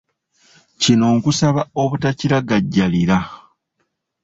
Kino 0.81 1.07
nkusaba 1.17 1.61
obutakiragajjalira. 1.81 3.17